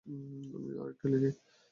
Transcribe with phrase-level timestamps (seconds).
[0.55, 1.29] আমি আরেকটা লিখি?